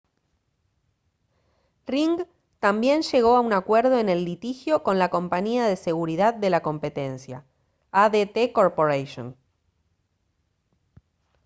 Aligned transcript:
ring 1.85 2.23
también 2.57 3.03
llegó 3.03 3.35
a 3.35 3.39
un 3.39 3.53
acuerdo 3.53 3.99
en 3.99 4.09
el 4.09 4.25
litigio 4.25 4.81
con 4.81 4.97
la 4.97 5.09
compañía 5.11 5.67
de 5.67 5.75
seguridad 5.75 6.33
de 6.33 6.49
la 6.49 6.63
competencia 6.63 7.45
adt 7.91 8.51
corporation 8.51 9.37